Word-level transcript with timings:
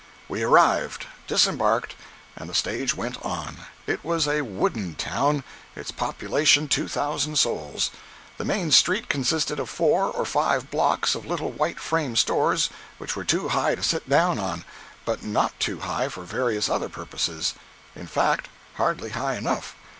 We 0.27 0.41
arrived, 0.41 1.05
disembarked, 1.27 1.93
and 2.35 2.49
the 2.49 2.55
stage 2.55 2.95
went 2.95 3.21
on. 3.23 3.57
It 3.85 4.03
was 4.03 4.27
a 4.27 4.41
"wooden" 4.41 4.95
town; 4.95 5.43
its 5.75 5.91
population 5.91 6.67
two 6.67 6.87
thousand 6.87 7.37
souls. 7.37 7.91
The 8.39 8.43
main 8.45 8.71
street 8.71 9.09
consisted 9.09 9.59
of 9.59 9.69
four 9.69 10.05
or 10.05 10.25
five 10.25 10.71
blocks 10.71 11.13
of 11.13 11.27
little 11.27 11.51
white 11.51 11.79
frame 11.79 12.15
stores 12.15 12.71
which 12.97 13.15
were 13.15 13.23
too 13.23 13.49
high 13.49 13.75
to 13.75 13.83
sit 13.83 14.09
down 14.09 14.39
on, 14.39 14.65
but 15.05 15.21
not 15.21 15.53
too 15.59 15.81
high 15.81 16.09
for 16.09 16.23
various 16.23 16.67
other 16.67 16.89
purposes; 16.89 17.53
in 17.95 18.07
fact, 18.07 18.49
hardly 18.77 19.11
high 19.11 19.35
enough. 19.35 19.75